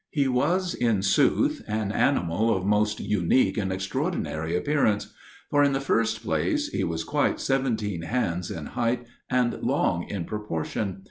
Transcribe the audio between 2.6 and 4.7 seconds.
most unique and extraordinary